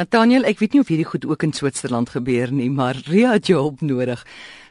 [0.00, 3.50] Nathaniel, ek weet nie of hierdie goed ook in Switserland gebeur nie, maar Ria het
[3.50, 4.22] jou hulp nodig.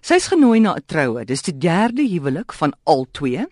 [0.02, 1.26] Sy's genooi na 'n troue.
[1.26, 3.46] Dis die derde huwelik van al twee.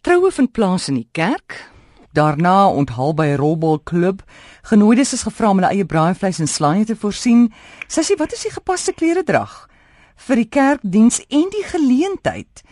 [0.00, 1.68] Troue vind plaas in die kerk.
[2.14, 4.22] Daarna onthaal by 'n rolbalklub.
[4.62, 7.52] Genooides is gevra om hulle eie braaivleis en slaai te voorsien.
[7.88, 9.68] Sê wat is die gepaste klere drag
[10.16, 12.62] vir die kerkdiens en die geleentheid?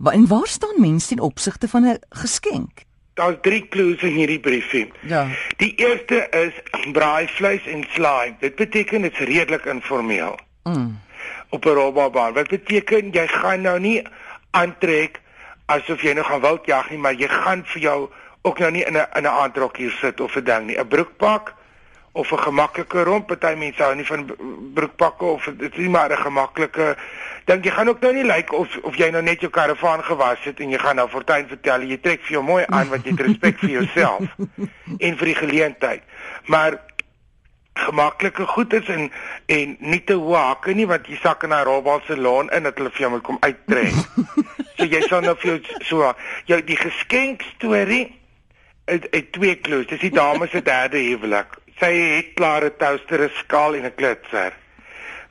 [0.00, 2.86] En waar staan mense in opsigte van 'n geskenk?
[3.14, 4.92] Daar's drie clues in hierdie briefie.
[5.00, 5.26] Ja.
[5.56, 6.52] Die eerste is
[6.92, 8.34] braaivleis en slaai.
[8.40, 10.38] Dit beteken dit's redelik informeel.
[10.62, 11.00] Mm.
[11.48, 12.32] Op 'n rolbaan.
[12.32, 14.02] Wat beteken jy gaan nou nie
[14.50, 15.20] aantrek
[15.66, 18.10] asof jy nou gaan wildjag nie, maar jy gaan vir jou
[18.42, 20.78] ook nou nie in 'n in 'n aandrok hier sit of 'n ding nie.
[20.78, 21.54] 'n Broekpak
[22.12, 23.26] of 'n gemaklike romp.
[23.26, 24.30] Party mense hou nie van
[24.74, 26.96] broekpakke of dit is nie maar 'n gemaklike
[27.46, 30.04] dink jy gaan ook nou nie lyk like of of jy nou net jou karavaan
[30.06, 33.06] gewas het en jy gaan nou Fortuin vertel jy trek vir jou mooi aan wat
[33.06, 34.28] jy respek vir jouself
[35.06, 36.02] en vir die geleentheid.
[36.46, 36.78] Maar
[37.74, 39.10] gemaklike goed is en
[39.46, 42.78] en nie te hoë hakke nie want jy sak in 'n robal salon in dat
[42.78, 43.94] hulle vir jou moet kom uittrek.
[44.78, 46.14] so jy sal nou vir jou so
[46.46, 48.06] jou die geskenk storie
[48.86, 49.86] het, het twee kloos.
[49.86, 51.58] Dis die dame se derde huwelik.
[51.80, 54.61] Sy het klare toaster, 'n skaal en 'n klitser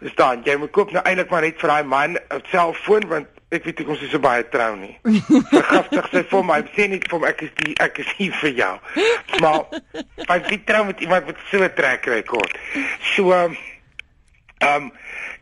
[0.09, 3.65] staan jy moet koop nou eintlik maar net vir daai man 'n selfoon want ek
[3.67, 4.93] weet ek ons is so baie trou nie.
[5.51, 8.53] Vergiftig sy vir my sê net vir my ek is die ek is hier vir
[8.61, 8.73] jou.
[9.43, 9.59] Maar
[10.37, 12.57] ek wie trou met iemand wat so trek rekord.
[13.15, 13.57] So ehm
[14.67, 14.91] um,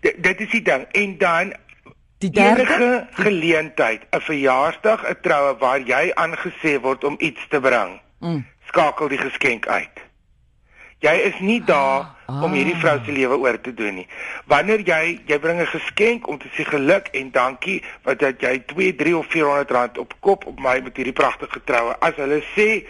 [0.01, 1.53] dit is die ding en dan
[2.23, 7.59] die derde ge geleentheid 'n verjaarsdag 'n troue waar jy aangesê word om iets te
[7.59, 7.99] bring.
[8.19, 8.45] Mm.
[8.67, 10.08] Skakel die geskenk uit.
[10.99, 14.07] Jy is nie daar ah, om hierdie vrou se lewe oor te doen nie.
[14.51, 18.59] Wanneer jy jy bring 'n geskenk om te sê geluk en dankie wat dat jy
[18.65, 21.95] 2, 3 of 400 rand op kop op my met hierdie pragtige troue.
[21.99, 22.83] As hulle sê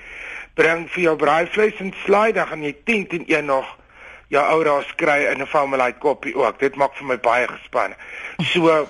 [0.53, 3.77] bring vir jou braaivleis en slaai, dan gaan jy 10 teen 1 nog
[4.29, 6.59] jou ou daar skry in 'n family koppie ook.
[6.59, 7.95] Dit maak vir my baie gespanne.
[8.41, 8.89] So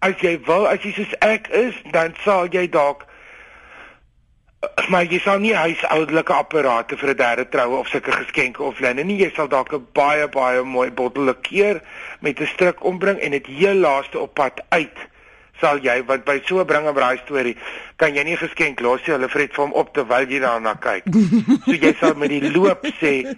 [0.00, 3.06] as jy wil, as jy soos ek is, dan sal jy dalk
[4.88, 9.04] maar jy sal nie huishoudelike apparate vir 'n derde troue of sulke geskenke of linne
[9.04, 9.18] nie.
[9.24, 11.80] Jy sal dalk 'n baie baie mooi bottel liqueur
[12.20, 14.98] met 'n stryk ombring en dit heel laaste op pad uit
[15.60, 17.56] sal jy want by so 'n bring en braai storie
[17.96, 19.14] kan jy nie geskenk los nie.
[19.14, 21.04] Hulle vret vir hom op terwyl jy daarna kyk.
[21.64, 23.36] So jy sal met die loop sê,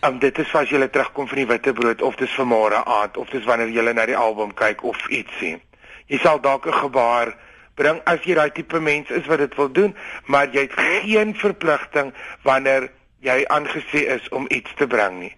[0.00, 3.30] "Am dit is as jy terugkom van die witbrood of dis vir môre aand of
[3.30, 5.60] dis wanneer jy na die album kyk of iets sien."
[6.06, 7.34] Jy sal dalk 'n gebaar
[7.78, 9.94] bring as jy daai tipe mens is wat dit wil doen,
[10.26, 12.12] maar jy het geen verpligting
[12.46, 12.90] wanneer
[13.24, 15.32] jy aangesê is om iets te bring nie.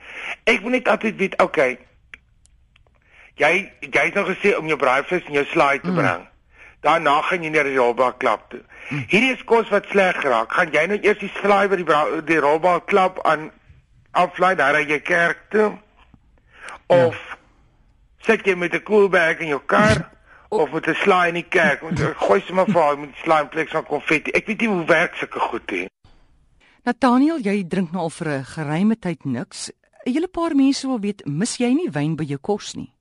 [0.45, 1.79] Ek wil net altyd weet, okay.
[3.41, 5.97] Jy jy het nou gesê om jou braaivleis en jou slaai te mm.
[5.97, 6.27] bring.
[6.85, 8.61] Daarna gaan jy na die rolbak klap toe.
[8.91, 9.07] Mm.
[9.13, 10.53] Hierdie is kos wat sleg raak.
[10.53, 11.89] Gaan jy nou eers die slaai by die
[12.29, 13.49] die rolbak klap aan
[14.13, 15.71] aflaai daar by jou kerk toe?
[15.71, 17.07] Ja.
[17.07, 17.37] Of ja.
[18.27, 20.05] sit jy met 'n koelbag in jou kar?
[20.51, 21.83] of met 'n slaai in die kerk.
[21.83, 24.31] Ons gooi sommer vir hom met slaai in plek van konfetti.
[24.31, 25.89] Ek weet nie hoe werk sulke goed nie.
[26.85, 29.71] Nathaniel, jy drink nou al vir 'n geruime tyd niks.
[29.71, 32.93] 'n Hele paar mense wil weet, mis jy nie wyn by jou kos nie?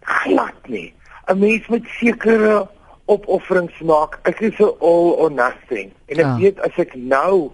[0.00, 0.94] Glad nie.
[1.28, 2.68] 'n Mens moet sekere
[3.06, 4.18] opofferings maak.
[4.22, 5.92] Ek is so all or nothing.
[6.06, 6.36] En ek ja.
[6.36, 7.52] weet as ek nou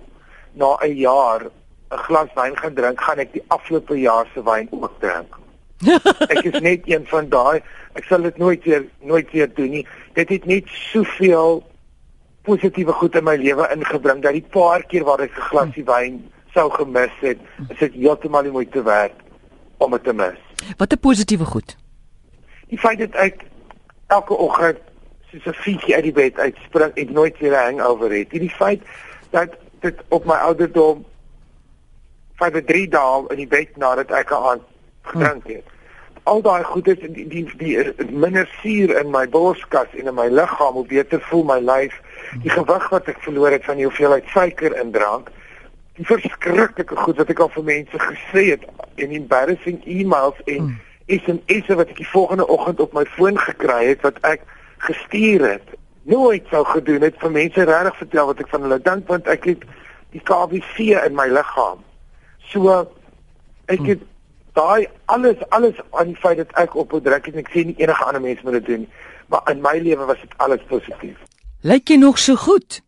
[0.55, 1.45] na 'n jaar
[1.91, 5.37] 'n glas wyn gaan drink, gaan ek die afgelope jaar se wyn ook drink.
[6.35, 7.63] ek is net een van daai
[7.99, 9.87] ek sal dit nooit weer nooit weer doen nie.
[10.15, 11.63] Dit het net soveel
[12.47, 16.21] positiewe goed in my lewe ingebring dat die paar keer waar ek 'n glasie wyn
[16.55, 17.39] sou gemis het,
[17.69, 19.15] is dit heeltemal nie moeite werd
[19.79, 20.39] om dit te mis.
[20.77, 21.77] Wat 'n positiewe goed.
[22.69, 23.45] Die feit dat ek
[24.07, 24.79] elke oggend
[25.31, 28.31] soos 'n fietjie uit die bed uitspring en nooit weer 'n hangover het.
[28.31, 28.83] Die feit
[29.31, 31.05] dat dit op my ouderdom
[32.39, 34.61] vir 3 dae in die bed nadat ek aan
[35.15, 35.65] gedrink het.
[35.65, 35.77] Hmm
[36.29, 37.77] al daai goedes die die die
[38.25, 41.97] minder suur in my borskas en in my liggaam hoe beter voel my lyf
[42.45, 45.31] die gewig wat ek verloor het van die hoeveelheid suiker in drank
[46.01, 48.69] die verskriklike goed wat ek al vir mense gesê het
[49.07, 50.71] en embarrassing e-mails en
[51.09, 51.81] SMS hmm.
[51.81, 54.45] wat ek die volgende oggend op my foon gekry het wat ek
[54.91, 55.75] gestuur het
[56.13, 59.51] nooit sou gedoen het vir mense regtig vertel wat ek van hulle dink want ek
[59.55, 59.67] het
[60.13, 61.83] die KBC in my liggaam
[62.53, 62.79] so
[63.69, 64.17] ek het hmm
[64.59, 68.05] daai alles alles aan die feit dat ek op druk en ek sien nie enige
[68.05, 68.89] ander mense moet dit doen
[69.29, 71.17] maar in my lewe was dit alles positief.
[71.61, 72.81] Lyk jy nog so goed?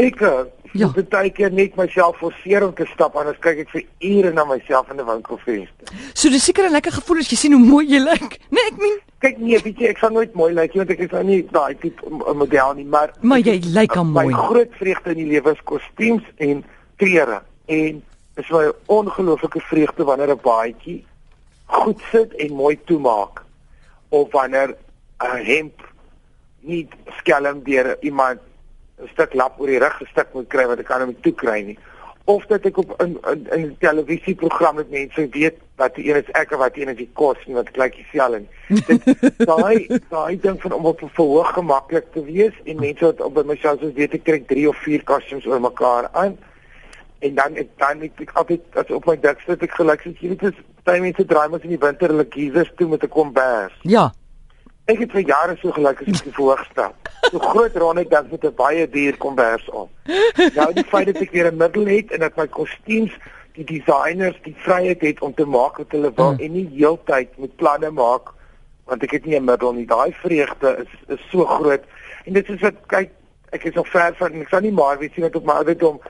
[0.00, 0.46] Ek eh,
[0.78, 0.88] ja.
[1.12, 4.90] baie keer net myself forceer om te stap anders kyk ek vir ure na myself
[4.90, 5.94] in 'n winkelfenster.
[6.14, 8.38] So dis seker 'n lekker gevoel as jy sien hoe mooi jy lyk.
[8.54, 11.10] Nee, ek meen kyk nee, weet jy ek sal nooit mooi lyk want ek is
[11.10, 14.26] nou nie daai tipe model nie, maar maar jy lyk al mooi.
[14.26, 16.64] My groot vreugde in die lewe is kostuums en
[16.96, 18.02] klere en
[18.40, 21.04] is my ongelooflike vreugde wanneer 'n baadjie
[21.66, 23.42] goed sit en mooi toemaak
[24.08, 24.74] of wanneer
[25.18, 25.88] 'n hemp
[26.60, 26.88] nie
[27.18, 28.40] skelm deur iemand
[29.02, 31.60] 'n stuk lap oor die rug gestik moet kry wat ek kan hom toe kry
[31.62, 31.78] nie.
[32.24, 33.18] Of dat ek op in
[33.50, 36.92] in 'n televisieprogram met mense weet wat die een is ek of wat die een
[36.92, 38.48] is die kos en wat kleutjie sel en
[39.52, 43.42] daai daai ding van om op verhoog gemaklik te wees en mense wat op by
[43.42, 46.38] myself soos weet ek trek 3 of 4 kostuums oor mekaar aan
[47.20, 50.22] en dan ek dan ek, ek altyd as op my dik sit ek gelyk soos
[50.24, 53.14] jy weet is baie mense draai mos in die winter hulle geezers toe met 'n
[53.18, 54.10] kombers ja
[54.90, 56.94] Ek het vir jare so gelyk as ek die voorgestel.
[57.30, 59.90] So groot rond ek dan met 'n baie duur kombers op.
[60.56, 63.12] Nou die feit dat ek weer 'n middel het en dat my kostuums
[63.54, 66.40] die designers die vryheid het om te maak wat hulle wil mm.
[66.40, 68.34] en nie heeltyd met planne maak
[68.86, 69.86] want ek het nie 'n middel nie.
[69.86, 71.84] Daai vreugde is is so groot.
[72.24, 73.10] En dit is wat kyk
[73.50, 76.00] ek is nog ver van ek sal nie maar weet sien wat op my ouderdom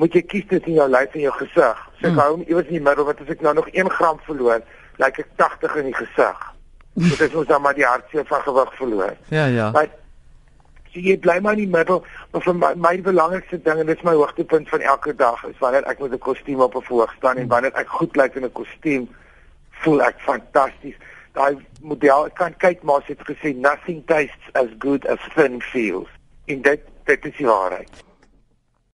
[0.00, 1.82] moet jy kies tussen jou lyf en jou gesig.
[1.98, 2.22] So ek mm.
[2.22, 4.62] hou iewers in die middel want as ek nou nog 1 gram verloor,
[5.02, 6.46] lyk ek 80 in die gesig.
[7.10, 9.14] Dit is ons dan maar die hartseer van gewig verloor.
[9.34, 9.70] Ja, ja.
[9.74, 9.88] Maar
[10.92, 13.98] so jy bly maar in die middel, maar vir my, my belangrikste ding en dit
[13.98, 17.14] is my hoogtepunt van elke dag is wanneer ek met 'n kostuum op 'n verhoog
[17.18, 19.08] staan en wanneer ek goed lyk in 'n kostuum,
[19.82, 20.94] voel ek fantasties.
[21.32, 25.60] Daai model, ek kan kyk maar sy het gesê nothing tastes as good as thin
[25.60, 26.08] feels.
[26.46, 27.90] En dit dit is die waarheid.